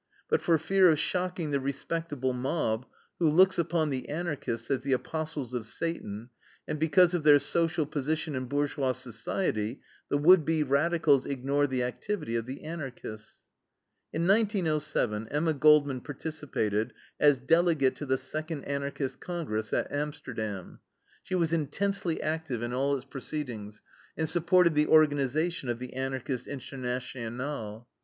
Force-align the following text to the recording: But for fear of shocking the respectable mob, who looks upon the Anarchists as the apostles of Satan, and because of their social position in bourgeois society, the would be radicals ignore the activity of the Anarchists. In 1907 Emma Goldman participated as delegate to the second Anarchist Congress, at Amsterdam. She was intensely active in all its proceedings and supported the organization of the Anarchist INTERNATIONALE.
But 0.29 0.41
for 0.41 0.57
fear 0.57 0.89
of 0.89 0.97
shocking 0.97 1.51
the 1.51 1.59
respectable 1.59 2.33
mob, 2.33 2.87
who 3.19 3.29
looks 3.29 3.59
upon 3.59 3.91
the 3.91 4.09
Anarchists 4.09 4.71
as 4.71 4.79
the 4.79 4.93
apostles 4.93 5.53
of 5.53 5.67
Satan, 5.67 6.31
and 6.67 6.79
because 6.79 7.13
of 7.13 7.21
their 7.21 7.37
social 7.37 7.85
position 7.85 8.33
in 8.33 8.45
bourgeois 8.47 8.93
society, 8.93 9.79
the 10.09 10.17
would 10.17 10.43
be 10.43 10.63
radicals 10.63 11.27
ignore 11.27 11.67
the 11.67 11.83
activity 11.83 12.35
of 12.35 12.47
the 12.47 12.63
Anarchists. 12.63 13.43
In 14.11 14.25
1907 14.25 15.27
Emma 15.27 15.53
Goldman 15.53 16.01
participated 16.01 16.93
as 17.19 17.37
delegate 17.37 17.95
to 17.97 18.07
the 18.07 18.17
second 18.17 18.63
Anarchist 18.63 19.19
Congress, 19.19 19.71
at 19.71 19.91
Amsterdam. 19.91 20.79
She 21.21 21.35
was 21.35 21.53
intensely 21.53 22.19
active 22.23 22.63
in 22.63 22.73
all 22.73 22.95
its 22.97 23.05
proceedings 23.05 23.81
and 24.17 24.27
supported 24.27 24.73
the 24.73 24.87
organization 24.87 25.69
of 25.69 25.77
the 25.77 25.93
Anarchist 25.93 26.47
INTERNATIONALE. 26.47 27.85